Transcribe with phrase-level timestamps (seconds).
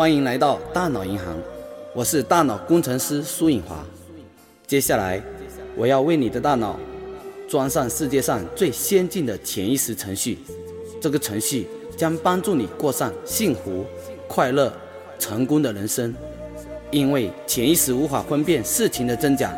[0.00, 1.36] 欢迎来到大脑银行，
[1.94, 3.84] 我是大脑工程师苏颖华。
[4.66, 5.22] 接下来，
[5.76, 6.80] 我要为你的大脑
[7.46, 10.38] 装上世界上最先进的潜意识程序，
[11.02, 11.68] 这个程序
[11.98, 13.84] 将帮助你过上幸福、
[14.26, 14.72] 快乐、
[15.18, 16.14] 成功的人生。
[16.90, 19.52] 因为潜意识无法分辨事情的真假，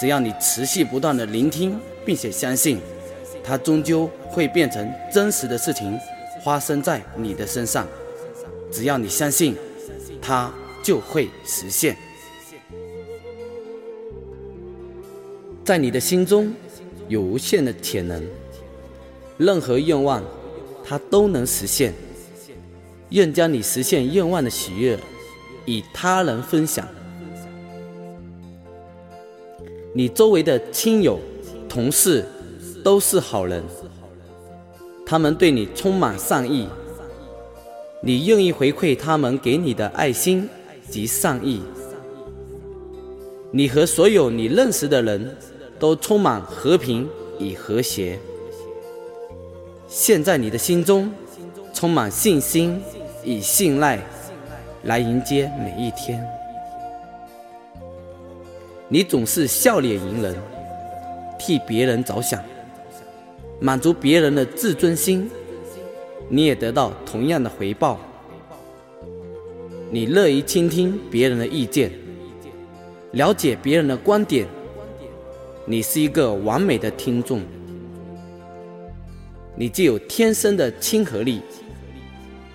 [0.00, 2.80] 只要你持续不断的聆听并且相信，
[3.44, 6.00] 它终究会变成真实的事情
[6.42, 7.86] 发生在你的身上。
[8.70, 9.56] 只要你相信，
[10.20, 11.96] 它就会实现。
[15.64, 16.54] 在你的心中
[17.08, 18.22] 有无限的潜能，
[19.36, 20.22] 任何愿望
[20.84, 21.92] 它都能实现。
[23.10, 24.98] 愿将你实现愿望的喜悦
[25.64, 26.86] 与他人分享。
[29.94, 31.18] 你周围的亲友、
[31.68, 32.26] 同事
[32.84, 33.64] 都是好人，
[35.06, 36.68] 他们对你充满善意。
[38.00, 40.48] 你愿意回馈他们给你的爱心
[40.88, 41.60] 及善意。
[43.50, 45.36] 你和所有你认识的人
[45.78, 47.08] 都充满和平
[47.40, 48.18] 与和谐。
[49.88, 51.10] 现在你的心中
[51.72, 52.80] 充满信心
[53.24, 53.98] 与信赖，
[54.84, 56.24] 来迎接每一天。
[58.86, 60.36] 你总是笑脸迎人，
[61.38, 62.40] 替别人着想，
[63.60, 65.28] 满足别人的自尊心。
[66.28, 67.98] 你也得到同样的回报。
[69.90, 71.90] 你乐于倾听别人的意见，
[73.12, 74.46] 了解别人的观点。
[75.64, 77.40] 你是一个完美的听众。
[79.56, 81.40] 你具有天生的亲和力，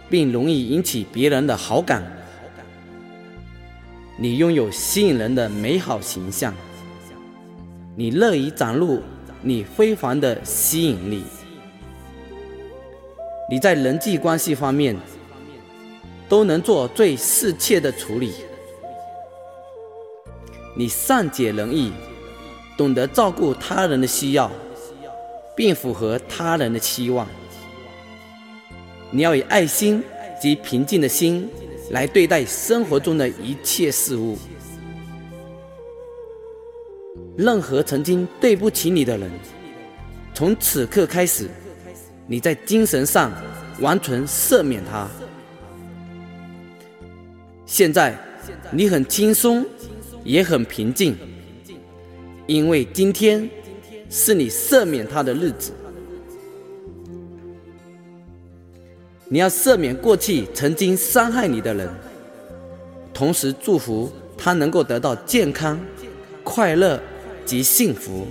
[0.10, 2.04] 并容易引起别人的好感。
[4.18, 6.54] 你拥有吸引人的美好形象。
[7.96, 9.02] 你乐于展露
[9.42, 11.24] 你非凡的吸引力。
[13.50, 14.96] 你在人际关系方面
[16.30, 18.34] 都能做最适切的处理。
[20.76, 21.92] 你善解人意，
[22.78, 24.50] 懂得照顾他人的需要，
[25.56, 27.28] 并符合他人的期望。
[29.12, 30.04] 你要以爱心
[30.42, 31.48] 及平静的心
[31.92, 34.38] 来对待生活中的一切事物。
[37.38, 39.30] 任何曾经对不起你的人，
[40.34, 41.50] 从此刻开始。
[42.34, 43.32] 你在精神上
[43.80, 45.08] 完全赦免他。
[47.64, 48.18] 现在
[48.72, 49.64] 你很轻松，
[50.24, 51.16] 也很平静，
[52.48, 53.48] 因为今天
[54.10, 55.74] 是你赦免他的日子。
[59.28, 61.88] 你要赦免过去曾经伤害你的人，
[63.14, 65.80] 同时祝福他能够得到健康、
[66.44, 67.00] 快乐
[67.46, 68.26] 及幸福。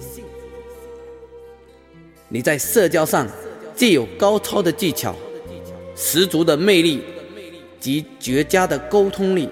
[2.29, 3.29] 你在社交上。
[3.75, 5.15] 既有高超的技巧、
[5.97, 7.03] 十足的魅力
[7.81, 9.49] 及绝佳的沟通力，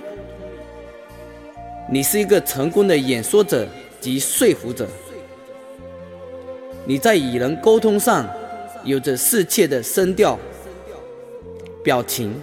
[1.91, 3.67] 你是一个成功的演说者
[4.01, 4.87] 及说服者。
[6.87, 8.29] 你在与人沟通上
[8.85, 10.39] 有着适切的声调、
[11.83, 12.35] 表情、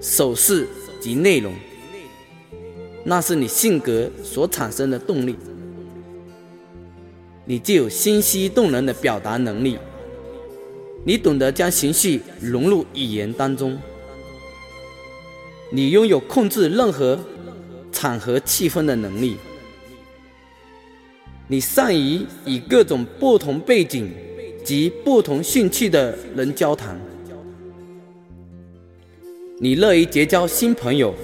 [0.00, 0.66] 手势
[1.00, 1.52] 及内容，
[3.04, 5.36] 那是你性格所产生的动力。
[7.44, 9.78] 你具有心息动人的表达能力。
[11.08, 13.78] 你懂得将情绪融入语言当中，
[15.70, 17.18] 你拥有控制任何
[17.90, 19.38] 场合气氛的能力，
[21.46, 24.12] 你善于与各种不同背景
[24.62, 27.00] 及不同兴趣的人交谈，
[29.58, 31.14] 你乐于结交新朋友，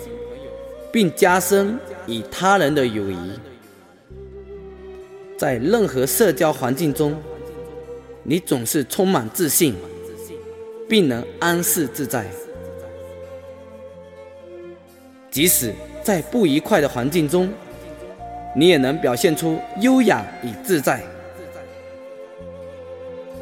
[0.91, 3.33] 并加深与他人的友谊，
[5.37, 7.15] 在任何社交环境中。
[8.27, 9.75] 你总是充满自信，
[10.89, 12.27] 并能安适自在，
[15.31, 17.53] 即使在不愉快的环境中，
[18.57, 21.03] 你也能表现出优雅与自在。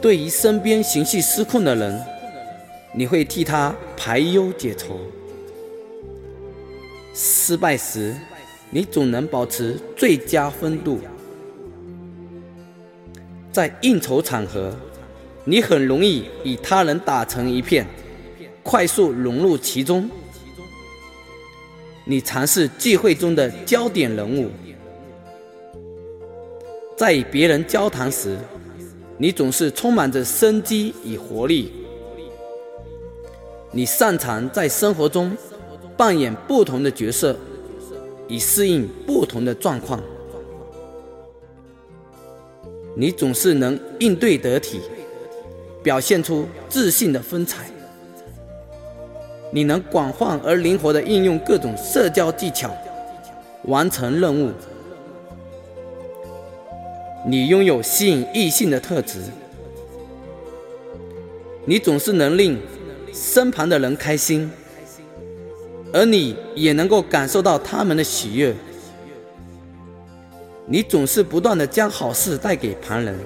[0.01, 2.05] 对于身边情绪失控的人，
[2.93, 4.99] 你会替他排忧解愁。
[7.15, 8.17] 失败时，
[8.71, 10.99] 你总能保持最佳风度。
[13.53, 14.75] 在应酬场合，
[15.45, 17.87] 你很容易与他人打成一片，
[18.63, 20.09] 快速融入其中。
[22.05, 24.51] 你尝试聚会中的焦点人物，
[26.97, 28.39] 在与别人交谈时，
[29.19, 31.71] 你总是充满着生机与活力。
[33.71, 35.37] 你擅长在生活中
[35.97, 37.37] 扮演不同的角色，
[38.27, 40.03] 以适应不同的状况。
[42.95, 44.81] 你总是能应对得体，
[45.83, 47.65] 表现出自信的风采。
[49.51, 52.75] 你能广泛而灵活地应用各种社交技巧，
[53.65, 54.51] 完成任务。
[57.27, 59.21] 你拥有吸引异性的特质，
[61.65, 62.59] 你总是能令
[63.13, 64.51] 身旁的人开心，
[65.93, 68.55] 而你也能够感受到他们的喜悦。
[70.67, 73.19] 你总是不断的将好事带给旁人，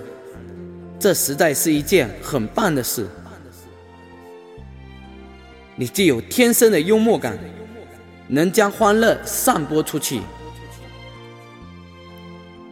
[0.99, 3.07] 这实在是一件很棒的事。
[5.75, 7.39] 你既有天生的幽默感，
[8.29, 10.21] 能将欢乐散播出去。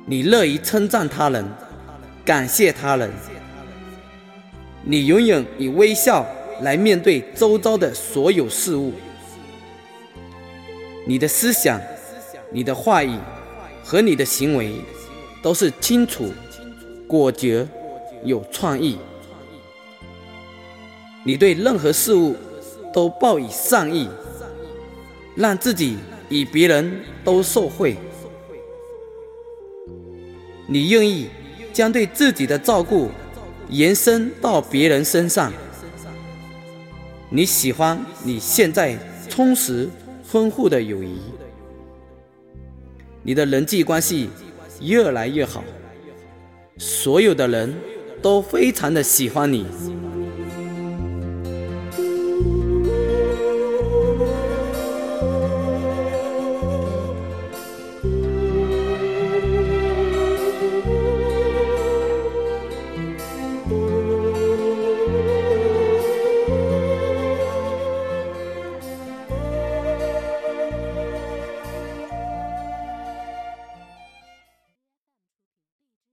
[0.06, 1.44] 你乐于称赞他人，
[2.24, 3.10] 感谢他人。
[4.82, 6.26] 你永远以微笑
[6.62, 8.92] 来面对周遭的所有事物。
[11.06, 11.78] 你的思想、
[12.50, 13.18] 你的话语
[13.84, 14.76] 和你的行为
[15.42, 16.32] 都是清楚、
[17.06, 17.68] 果决、
[18.24, 18.98] 有创意。
[21.22, 22.34] 你对任何事物
[22.92, 24.08] 都报以善意，
[25.36, 25.98] 让自己
[26.30, 27.96] 与别人都受惠。
[30.66, 31.28] 你愿意
[31.72, 33.10] 将对自己的照顾
[33.68, 35.52] 延伸到别人身上。
[37.28, 38.96] 你喜欢你现在
[39.28, 39.90] 充实
[40.22, 41.18] 丰富的友谊。
[43.26, 44.28] 你的人际关系
[44.82, 45.64] 越来越好，
[46.76, 47.74] 所有的人
[48.20, 49.64] 都非常的喜欢你。